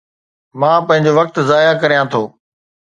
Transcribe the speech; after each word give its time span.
مان 0.59 0.79
پنهنجو 0.87 1.11
وقت 1.19 1.35
ضايع 1.49 1.71
ڪريان 1.81 2.05
ٿو 2.11 2.21